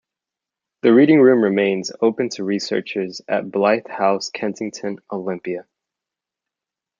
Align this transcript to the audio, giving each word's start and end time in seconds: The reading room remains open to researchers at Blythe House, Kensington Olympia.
The 0.81 0.95
reading 0.95 1.21
room 1.21 1.43
remains 1.43 1.91
open 2.01 2.29
to 2.29 2.43
researchers 2.43 3.21
at 3.27 3.51
Blythe 3.51 3.85
House, 3.87 4.31
Kensington 4.31 4.97
Olympia. 5.11 5.67